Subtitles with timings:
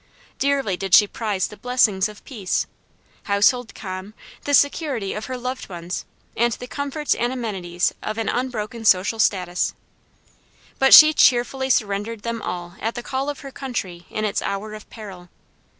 [0.39, 2.65] Dearly did she prize the blessings of peace
[3.25, 8.27] household calm, the security of her loved ones, and the comforts and amenities of an
[8.27, 9.75] unbroken social status.
[10.79, 14.73] But she cheerfully surrendered them all at the call of her country in its hour
[14.73, 15.29] of peril.